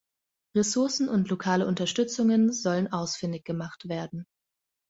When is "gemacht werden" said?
3.45-4.25